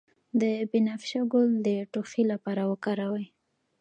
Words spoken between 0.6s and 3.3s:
بنفشه ګل د ټوخي لپاره وکاروئ